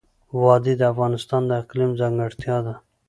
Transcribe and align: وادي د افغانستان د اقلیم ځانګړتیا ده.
وادي 0.41 0.73
د 0.77 0.81
افغانستان 0.93 1.41
د 1.47 1.51
اقلیم 1.61 1.91
ځانګړتیا 1.99 2.57
ده. 2.65 2.73